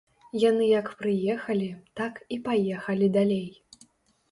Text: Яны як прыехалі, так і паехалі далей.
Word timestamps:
Яны 0.43 0.69
як 0.69 0.87
прыехалі, 1.01 1.67
так 2.03 2.13
і 2.37 2.41
паехалі 2.49 3.13
далей. 3.21 3.47